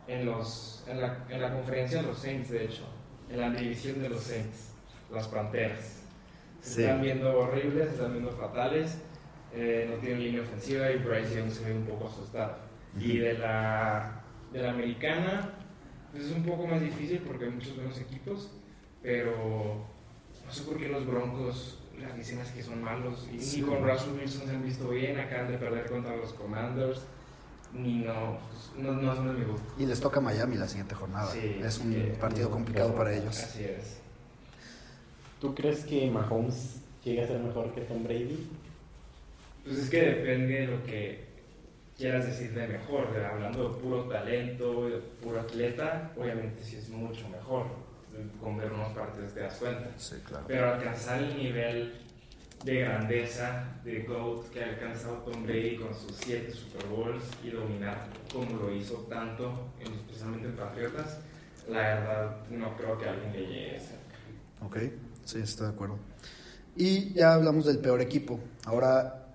en, 0.07 0.25
los, 0.25 0.83
en, 0.87 1.01
la, 1.01 1.25
en 1.29 1.41
la 1.41 1.53
conferencia 1.53 2.01
de 2.01 2.07
los 2.07 2.17
Saints, 2.17 2.49
de 2.49 2.65
hecho, 2.65 2.83
en 3.29 3.39
la 3.39 3.49
división 3.49 4.01
de 4.01 4.09
los 4.09 4.23
Saints, 4.23 4.73
las 5.11 5.27
Panteras. 5.27 6.03
Se 6.61 6.81
están 6.81 7.01
viendo 7.01 7.37
horribles, 7.37 7.89
se 7.89 7.95
están 7.95 8.11
viendo 8.11 8.31
fatales. 8.31 8.97
Eh, 9.53 9.87
no 9.89 9.97
tienen 9.97 10.23
línea 10.23 10.41
ofensiva 10.41 10.91
y 10.91 10.97
Bryce 10.97 11.35
Young 11.39 11.49
se 11.49 11.63
ve 11.63 11.73
un 11.73 11.85
poco 11.85 12.07
asustado. 12.07 12.57
Y 12.99 13.17
de 13.19 13.33
la, 13.33 14.16
de 14.57 14.63
la 14.63 14.71
americana, 14.71 15.51
pues 16.11 16.25
es 16.25 16.31
un 16.31 16.43
poco 16.43 16.67
más 16.67 16.81
difícil 16.81 17.19
porque 17.19 17.45
hay 17.45 17.51
muchos 17.51 17.75
buenos 17.75 17.99
equipos, 17.99 18.49
pero 19.01 19.85
no 20.45 20.51
sé 20.51 20.63
por 20.63 20.77
qué 20.77 20.89
los 20.89 21.05
Broncos 21.05 21.79
las 21.99 22.15
dicen 22.15 22.39
que 22.55 22.63
son 22.63 22.81
malos. 22.83 23.27
Y 23.31 23.37
ni 23.37 23.61
con 23.61 23.87
Russell 23.87 24.13
Wilson 24.19 24.47
se 24.47 24.51
han 24.55 24.63
visto 24.63 24.89
bien, 24.89 25.19
acaban 25.19 25.51
de 25.51 25.57
perder 25.57 25.89
contra 25.89 26.15
los 26.15 26.33
Commanders. 26.33 27.01
Ni 27.73 27.99
no, 27.99 28.39
pues, 28.49 28.71
no, 28.83 28.93
no 28.93 29.13
son 29.15 29.27
de 29.27 29.33
mi 29.33 29.45
gusto. 29.45 29.73
Y 29.77 29.85
les 29.85 29.99
toca 29.99 30.21
Miami 30.21 30.55
la 30.55 30.67
siguiente 30.69 30.95
jornada. 30.95 31.29
Sí, 31.31 31.59
es 31.61 31.77
un 31.79 31.93
que- 31.93 32.01
partido 32.19 32.49
complicado 32.49 32.95
para 32.95 33.13
ellos. 33.13 33.37
Así 33.37 33.63
es. 33.65 33.99
¿Tú 35.41 35.53
crees 35.53 35.83
que 35.83 36.09
Mahomes 36.09 36.81
llega 37.03 37.25
a 37.25 37.27
ser 37.27 37.39
mejor 37.41 37.73
que 37.75 37.81
Tom 37.81 38.03
Brady? 38.03 38.49
Pues 39.65 39.77
es 39.79 39.89
que 39.89 40.01
depende 40.01 40.61
de 40.61 40.67
lo 40.67 40.83
que 40.83 41.26
quieras 41.97 42.25
decir 42.27 42.53
de 42.53 42.67
mejor. 42.67 43.13
de- 43.13 43.25
hablando 43.25 43.69
de 43.69 43.79
puro 43.79 44.03
talento, 44.03 44.87
de 44.89 44.97
puro 45.21 45.39
atleta, 45.41 46.11
obviamente 46.17 46.63
sí 46.63 46.75
es 46.77 46.89
mucho 46.89 47.27
mejor. 47.29 47.65
Con 48.41 48.57
ver 48.57 48.71
unos 48.71 48.93
partidos 48.93 49.33
te 49.33 49.41
das 49.41 49.55
cuenta. 49.57 49.89
Sí, 49.97 50.15
claro. 50.25 50.45
Pero 50.47 50.73
alcanzar 50.73 51.21
el 51.21 51.37
nivel 51.37 51.93
de 52.63 52.79
grandeza 52.79 53.65
de 53.83 54.01
GOAT 54.01 54.49
que 54.49 54.63
ha 54.63 54.69
alcanzado 54.69 55.17
Tom 55.17 55.43
Brady 55.43 55.75
con 55.77 55.93
sus 55.93 56.15
siete 56.15 56.51
Super 56.51 56.87
Bowls 56.87 57.23
y 57.43 57.51
dominar 57.51 58.07
como 58.33 58.57
lo 58.57 58.73
hizo 58.73 58.95
tanto, 59.09 59.67
en- 59.79 59.93
especialmente 59.93 60.47
en 60.47 60.55
Patriotas, 60.55 61.19
la 61.69 61.79
verdad 61.79 62.37
no 62.49 62.75
creo 62.75 62.97
que 62.97 63.07
alguien 63.07 63.33
le 63.33 63.41
llegue 63.41 63.79
cerca. 63.79 64.65
Ok, 64.65 64.77
sí, 65.25 65.39
estoy 65.39 65.67
de 65.67 65.73
acuerdo. 65.73 65.99
Y 66.75 67.13
ya 67.13 67.35
hablamos 67.35 67.65
del 67.65 67.77
peor 67.79 68.01
equipo. 68.01 68.39
Ahora, 68.65 69.26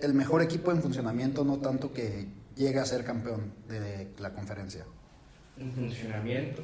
el 0.00 0.14
mejor 0.14 0.42
equipo 0.42 0.70
en 0.72 0.82
funcionamiento, 0.82 1.44
no 1.44 1.58
tanto 1.58 1.92
que 1.92 2.26
llega 2.56 2.82
a 2.82 2.86
ser 2.86 3.04
campeón 3.04 3.52
de 3.68 4.08
la 4.18 4.32
conferencia. 4.32 4.84
En 5.58 5.72
funcionamiento. 5.72 6.62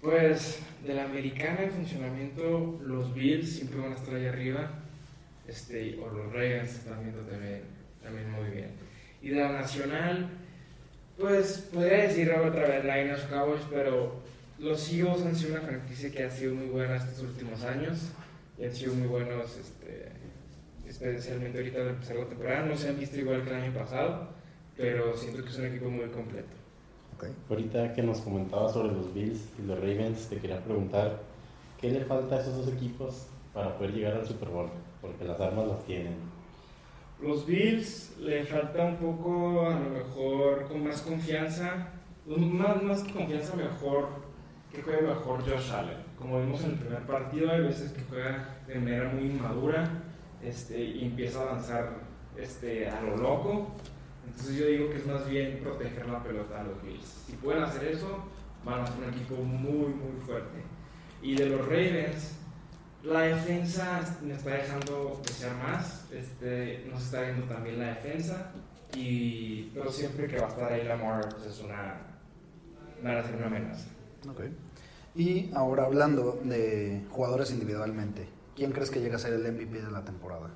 Pues 0.00 0.60
de 0.84 0.94
la 0.94 1.04
americana 1.04 1.62
en 1.62 1.70
funcionamiento, 1.70 2.80
los 2.84 3.14
Bills 3.14 3.56
siempre 3.56 3.80
van 3.80 3.92
a 3.92 3.94
estar 3.96 4.14
ahí 4.14 4.26
arriba. 4.26 4.70
Este, 5.48 5.98
o 6.00 6.10
los 6.10 6.32
Ravens 6.32 6.74
están 6.74 7.02
viendo 7.02 7.22
también, 7.22 7.62
también 8.02 8.30
muy 8.30 8.50
bien. 8.50 8.70
Y 9.22 9.30
de 9.30 9.40
la 9.40 9.52
nacional, 9.52 10.28
pues 11.16 11.68
podría 11.72 12.02
decir 12.02 12.30
otra 12.30 12.68
vez 12.68 12.84
Niners 12.84 13.22
Cowboys, 13.24 13.62
pero 13.70 14.22
los 14.58 14.92
Eagles 14.92 15.24
han 15.24 15.36
sido 15.36 15.52
una 15.52 15.62
franquicia 15.62 16.10
que 16.10 16.24
ha 16.24 16.30
sido 16.30 16.54
muy 16.54 16.66
buena 16.66 16.96
estos 16.96 17.20
últimos 17.20 17.62
años. 17.62 17.98
Y 18.58 18.64
han 18.64 18.74
sido 18.74 18.94
muy 18.94 19.06
buenos, 19.06 19.56
este, 19.56 20.10
especialmente 21.02 21.58
ahorita 21.58 21.80
al 21.80 21.88
empezar 21.88 22.16
la 22.16 22.26
temporada. 22.26 22.66
No 22.66 22.76
se 22.76 22.88
han 22.88 22.98
visto 22.98 23.18
igual 23.18 23.42
que 23.42 23.50
el 23.50 23.56
año 23.56 23.72
pasado, 23.72 24.28
pero 24.76 25.16
siento 25.16 25.42
que 25.42 25.50
es 25.50 25.58
un 25.58 25.66
equipo 25.66 25.90
muy 25.90 26.06
completo. 26.08 26.48
Ok. 27.16 27.26
Ahorita 27.50 27.94
que 27.94 28.02
nos 28.02 28.20
comentabas 28.20 28.72
sobre 28.72 28.92
los 28.92 29.12
Bills 29.12 29.40
y 29.58 29.66
los 29.66 29.78
Ravens, 29.78 30.28
te 30.28 30.38
quería 30.38 30.62
preguntar, 30.62 31.20
¿qué 31.80 31.90
le 31.90 32.04
falta 32.04 32.36
a 32.36 32.40
esos 32.40 32.56
dos 32.56 32.74
equipos 32.74 33.26
para 33.52 33.76
poder 33.76 33.92
llegar 33.92 34.14
al 34.14 34.26
Super 34.26 34.48
Bowl? 34.48 34.68
Porque 35.00 35.24
las 35.24 35.40
armas 35.40 35.68
las 35.68 35.84
tienen. 35.84 36.14
Los 37.22 37.46
Bills 37.46 38.16
le 38.18 38.44
falta 38.44 38.84
un 38.84 38.96
poco, 38.96 39.66
a 39.66 39.78
lo 39.78 39.90
mejor, 39.90 40.66
con 40.68 40.84
más 40.84 41.00
confianza, 41.00 41.88
más, 42.26 42.82
más 42.82 43.02
que 43.02 43.12
confianza, 43.12 43.56
mejor 43.56 44.08
que 44.70 44.82
juegue 44.82 45.02
mejor 45.02 45.40
Josh 45.40 45.72
Allen. 45.72 45.96
Como 46.18 46.40
vimos 46.40 46.62
en 46.64 46.72
el 46.72 46.76
primer 46.76 47.02
partido, 47.06 47.50
hay 47.50 47.62
veces 47.62 47.92
que 47.92 48.02
juega 48.02 48.58
de 48.66 48.74
manera 48.74 49.10
muy 49.10 49.30
inmadura 49.30 50.05
este, 50.42 50.82
y 50.82 51.04
empieza 51.04 51.40
a 51.40 51.42
avanzar 51.42 52.00
este, 52.36 52.88
a 52.88 53.00
lo 53.02 53.16
loco. 53.16 53.74
Entonces 54.26 54.56
yo 54.56 54.66
digo 54.66 54.90
que 54.90 54.96
es 54.96 55.06
más 55.06 55.28
bien 55.28 55.60
proteger 55.62 56.06
la 56.06 56.22
pelota 56.22 56.60
a 56.60 56.64
los 56.64 56.82
Bills. 56.82 57.24
Si 57.26 57.32
pueden 57.34 57.62
hacer 57.62 57.84
eso, 57.84 58.24
van 58.64 58.80
a 58.80 58.86
ser 58.86 58.96
un 58.98 59.14
equipo 59.14 59.36
muy, 59.36 59.88
muy 59.88 60.20
fuerte. 60.24 60.62
Y 61.22 61.36
de 61.36 61.46
los 61.46 61.66
Ravens, 61.66 62.34
la 63.02 63.20
defensa 63.20 64.18
me 64.22 64.34
está 64.34 64.50
dejando 64.50 65.20
desear 65.24 65.56
más. 65.56 66.06
Este, 66.12 66.84
nos 66.90 67.04
está 67.04 67.22
viendo 67.22 67.46
también 67.46 67.78
la 67.78 67.88
defensa. 67.88 68.52
Y, 68.94 69.70
pero 69.74 69.90
siempre 69.90 70.26
que 70.26 70.38
va 70.38 70.46
a 70.46 70.50
estar 70.50 70.72
ahí 70.72 70.84
Lamar, 70.84 71.28
pues 71.28 71.46
es 71.46 71.60
una, 71.62 72.00
van 73.02 73.16
a 73.16 73.22
ser 73.22 73.36
una 73.36 73.46
amenaza. 73.46 73.86
Ok. 74.28 74.40
Y 75.14 75.50
ahora 75.54 75.84
hablando 75.84 76.40
de 76.44 77.02
jugadores 77.10 77.50
individualmente, 77.50 78.28
¿quién 78.56 78.72
crees 78.72 78.90
que 78.90 79.00
llega 79.00 79.16
a 79.16 79.18
ser 79.18 79.34
el 79.34 79.52
MVP 79.52 79.80
de 79.82 79.90
la 79.90 80.04
temporada? 80.04 80.50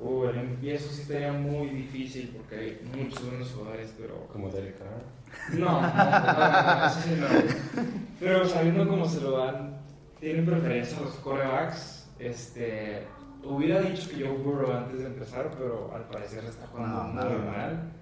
Uh, 0.00 0.26
el 0.26 0.36
MVP, 0.50 0.74
eso 0.74 0.88
sí 0.92 1.02
estaría 1.02 1.32
muy 1.32 1.70
difícil 1.70 2.28
porque 2.36 2.54
hay 2.56 2.80
muchos 2.96 3.26
buenos 3.26 3.50
jugadores, 3.50 3.92
pero 3.98 4.28
Como 4.28 4.48
Derek 4.50 4.78
Carr. 4.78 5.58
No, 5.58 5.80
no, 5.80 5.88
no, 5.88 6.86
eso 6.86 7.00
sí 7.00 7.16
no. 7.18 7.82
Pero 8.20 8.46
sabiendo 8.48 8.86
cómo 8.86 9.08
se 9.08 9.20
lo 9.20 9.38
dan, 9.38 9.78
tienen 10.20 10.46
preferencia 10.46 11.00
los 11.00 11.14
corebacks. 11.16 12.08
Este, 12.20 13.02
hubiera 13.42 13.80
dicho 13.80 14.08
que 14.08 14.24
Joe 14.24 14.36
Burrow 14.38 14.72
antes 14.72 15.00
de 15.00 15.06
empezar, 15.06 15.50
pero 15.58 15.92
al 15.94 16.04
parecer 16.08 16.44
está 16.44 16.66
jugando 16.68 17.04
No, 17.14 17.28
muy 17.30 17.38
no. 17.38 17.44
mal. 17.50 17.92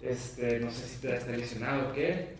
Este, 0.00 0.60
no 0.60 0.70
sé 0.70 0.86
si 0.88 1.00
te 1.02 1.16
está 1.16 1.32
lesionado 1.32 1.90
o 1.90 1.92
qué, 1.92 2.36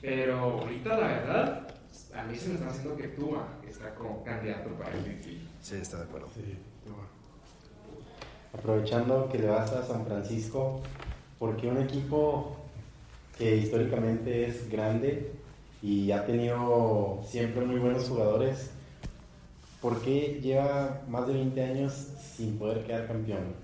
pero 0.00 0.38
ahorita 0.38 0.96
la 0.96 1.06
verdad, 1.06 1.68
a 2.14 2.22
mí 2.24 2.36
se 2.36 2.48
me 2.48 2.54
está 2.54 2.68
haciendo 2.68 2.96
que 2.96 3.08
Tua 3.08 3.46
está 3.68 3.94
como 3.94 4.22
candidato 4.24 4.70
para 4.70 4.92
el 4.92 5.00
MVP. 5.00 5.38
Sí, 5.62 5.76
estoy 5.76 6.00
de 6.00 6.04
acuerdo. 6.06 6.28
Aprovechando 8.52 9.28
que 9.30 9.38
le 9.38 9.48
vas 9.48 9.70
a 9.72 9.86
San 9.86 10.04
Francisco, 10.06 10.80
porque 11.38 11.68
un 11.68 11.78
equipo 11.78 12.56
que 13.36 13.56
históricamente 13.56 14.46
es 14.46 14.68
grande 14.70 15.32
y 15.82 16.10
ha 16.10 16.24
tenido 16.24 17.20
siempre 17.28 17.64
muy 17.64 17.78
buenos 17.78 18.08
jugadores, 18.08 18.70
¿por 19.80 20.00
qué 20.00 20.40
lleva 20.42 21.02
más 21.08 21.26
de 21.28 21.34
20 21.34 21.62
años 21.62 21.92
sin 22.36 22.58
poder 22.58 22.84
quedar 22.84 23.06
campeón? 23.06 23.54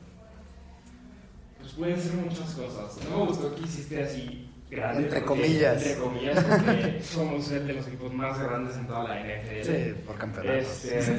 Pues 1.60 1.72
pueden 1.72 2.00
ser 2.00 2.12
muchas 2.14 2.50
cosas. 2.54 2.98
No 3.10 3.18
me 3.20 3.26
gustó 3.26 3.54
que 3.54 3.62
hiciste 3.62 4.02
así 4.02 4.50
grande. 4.70 5.04
Entre 5.04 5.20
porque- 5.22 5.42
comillas. 5.42 5.82
Entre 5.82 5.98
comillas, 6.04 6.44
porque 6.44 7.02
somos 7.02 7.50
el 7.50 7.66
de 7.66 7.72
los 7.72 7.86
equipos 7.88 8.12
más 8.12 8.38
grandes 8.38 8.76
en 8.76 8.86
toda 8.86 9.04
la 9.04 9.18
NFL. 9.20 9.64
Sí, 9.64 9.94
por 10.06 10.16
campeonatos. 10.18 10.84
Este, 10.84 11.16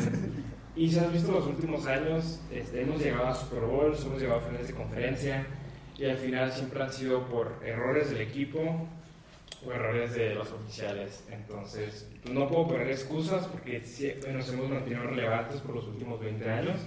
y 0.75 0.89
si 0.89 0.99
has 0.99 1.11
visto 1.11 1.31
los 1.31 1.47
últimos 1.47 1.85
años, 1.85 2.41
este, 2.51 2.81
hemos 2.81 3.01
llegado 3.01 3.27
a 3.27 3.35
Super 3.35 3.61
Bowls, 3.61 4.03
hemos 4.05 4.19
llegado 4.19 4.39
a 4.39 4.43
finales 4.43 4.67
de 4.67 4.73
conferencia 4.73 5.47
y 5.97 6.05
al 6.05 6.17
final 6.17 6.51
siempre 6.51 6.83
han 6.83 6.91
sido 6.91 7.25
por 7.27 7.53
errores 7.63 8.09
del 8.09 8.21
equipo 8.21 8.87
o 9.65 9.71
errores 9.71 10.13
de 10.13 10.35
los 10.35 10.51
oficiales. 10.51 11.23
Entonces, 11.31 12.09
no 12.29 12.49
puedo 12.49 12.67
poner 12.67 12.89
excusas 12.89 13.47
porque 13.47 13.81
nos 14.33 14.49
hemos 14.49 14.69
mantenido 14.69 15.03
relevantes 15.03 15.61
por 15.61 15.75
los 15.75 15.87
últimos 15.87 16.19
20 16.19 16.49
años. 16.49 16.81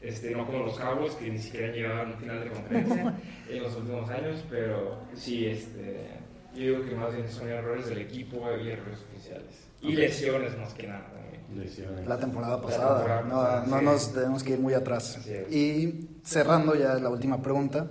Este, 0.00 0.30
no 0.30 0.46
como 0.46 0.64
los 0.64 0.78
Cowboys 0.78 1.12
que 1.14 1.30
ni 1.30 1.38
siquiera 1.38 1.68
han 1.68 1.74
llegado 1.74 2.00
a 2.00 2.04
un 2.06 2.14
final 2.14 2.42
de 2.42 2.50
conferencia 2.50 3.14
en 3.50 3.62
los 3.62 3.76
últimos 3.76 4.10
años, 4.10 4.42
pero 4.48 4.98
sí, 5.14 5.46
este, 5.46 6.08
yo 6.54 6.60
digo 6.60 6.84
que 6.84 6.94
más 6.96 7.14
bien 7.14 7.30
son 7.30 7.48
errores 7.48 7.86
del 7.86 7.98
equipo 7.98 8.38
y 8.60 8.70
errores 8.70 8.98
oficiales. 9.12 9.69
Y 9.82 9.92
lesiones 9.92 10.56
más 10.58 10.74
que 10.74 10.86
nada 10.86 11.06
también. 11.12 11.64
Lesiones. 11.64 12.06
La 12.06 12.18
temporada 12.18 12.56
La 12.56 12.62
pasada, 12.62 12.96
temporada 12.96 13.22
no, 13.22 13.34
pasada, 13.36 13.66
no 13.66 13.78
sí. 13.78 13.84
nos 13.84 14.12
tenemos 14.12 14.42
que 14.42 14.52
ir 14.52 14.58
muy 14.58 14.74
atrás. 14.74 15.18
Y 15.50 16.08
cerrando 16.24 16.74
ya 16.74 16.94
la 16.94 17.08
última 17.08 17.42
pregunta, 17.42 17.90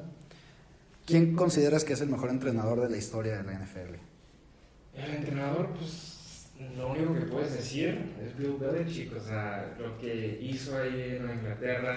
¿quién 1.05 1.35
consideras 1.35 1.83
que 1.83 1.93
es 1.93 2.01
el 2.01 2.09
mejor 2.09 2.29
entrenador 2.29 2.81
de 2.81 2.89
la 2.89 2.97
historia 2.97 3.37
de 3.37 3.43
la 3.43 3.53
NFL? 3.59 3.95
El 4.95 5.15
entrenador, 5.15 5.69
pues, 5.77 6.49
lo 6.77 6.89
único 6.91 7.13
que 7.13 7.21
puedes 7.21 7.53
decir 7.53 8.13
es 8.23 8.37
Bill 8.37 8.57
Belichick, 8.59 9.15
o 9.15 9.19
sea, 9.19 9.75
lo 9.79 9.97
que 9.97 10.39
hizo 10.41 10.77
ahí 10.77 11.17
en 11.19 11.29
Inglaterra. 11.29 11.95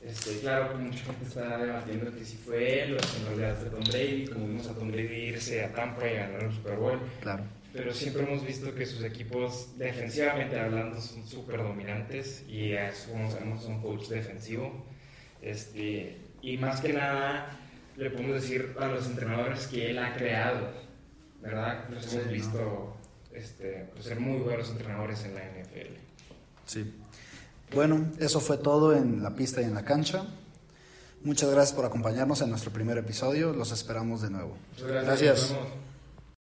Este, 0.00 0.38
claro 0.38 0.70
que 0.72 0.78
mucha 0.84 1.04
gente 1.04 1.24
está 1.26 1.58
debatiendo 1.58 2.14
que 2.14 2.24
si 2.24 2.36
fue 2.36 2.84
él 2.84 2.96
o 2.96 3.02
si 3.02 3.20
en 3.20 3.26
realidad 3.26 3.56
fue 3.58 3.70
Tom 3.70 3.84
Brady, 3.84 4.26
como 4.28 4.46
vimos 4.46 4.66
a 4.68 4.74
Tom 4.74 4.90
Brady 4.90 5.28
irse 5.28 5.64
a 5.64 5.72
Tampa 5.72 6.08
y 6.08 6.14
ganar 6.14 6.42
el 6.44 6.52
Super 6.52 6.76
Bowl. 6.76 7.00
Claro. 7.20 7.44
Pero 7.72 7.92
siempre 7.92 8.22
hemos 8.22 8.46
visto 8.46 8.74
que 8.74 8.86
sus 8.86 9.04
equipos, 9.04 9.76
defensivamente 9.76 10.58
hablando, 10.58 11.00
son 11.00 11.26
súper 11.26 11.62
dominantes 11.62 12.44
y 12.48 12.72
sabemos, 12.94 13.62
es 13.62 13.68
un 13.68 13.82
coach 13.82 14.08
defensivo. 14.08 14.86
Este, 15.42 16.16
y 16.40 16.56
más 16.56 16.80
que 16.80 16.92
nada, 16.92 17.58
le 17.96 18.10
podemos 18.10 18.40
decir 18.40 18.74
a 18.80 18.86
los 18.86 19.06
entrenadores 19.06 19.66
que 19.66 19.90
él 19.90 19.98
ha 19.98 20.14
creado, 20.14 20.70
¿verdad? 21.42 21.88
Los 21.90 22.12
hemos 22.14 22.32
visto 22.32 22.96
este, 23.34 23.88
pues, 23.92 24.06
ser 24.06 24.18
muy 24.18 24.38
buenos 24.38 24.70
entrenadores 24.70 25.24
en 25.24 25.34
la 25.34 25.40
NFL. 25.42 25.94
Sí. 26.64 26.94
Bueno, 27.74 28.12
eso 28.18 28.40
fue 28.40 28.56
todo 28.56 28.96
en 28.96 29.22
la 29.22 29.34
pista 29.34 29.60
y 29.60 29.64
en 29.64 29.74
la 29.74 29.84
cancha. 29.84 30.26
Muchas 31.22 31.50
gracias 31.50 31.74
por 31.74 31.84
acompañarnos 31.84 32.40
en 32.40 32.50
nuestro 32.50 32.70
primer 32.70 32.96
episodio. 32.96 33.52
Los 33.52 33.72
esperamos 33.72 34.22
de 34.22 34.30
nuevo. 34.30 34.56
Muchas 34.72 35.04
Gracias. 35.04 35.50
Vemos. 35.52 35.87